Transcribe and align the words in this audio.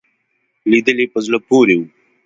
لیدلې 0.69 1.05
په 1.13 1.19
زړه 1.25 1.39
پورې 1.47 1.75
وو. 1.79 1.87